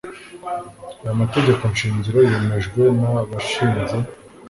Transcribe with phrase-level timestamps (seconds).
[1.01, 3.95] aya mategeko nshingiro yemejwe n abashinze